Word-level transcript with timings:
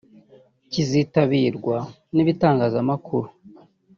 kizitabirwa 0.71 1.77
n’ibitangazamakuru 2.15 3.29